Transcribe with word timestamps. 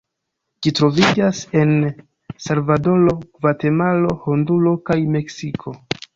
Ĝi 0.65 0.71
troviĝas 0.77 1.41
en 1.63 1.73
Salvadoro, 2.47 3.15
Gvatemalo, 3.27 4.17
Honduro 4.25 4.75
kaj 4.91 4.99
Meksiko. 5.19 5.79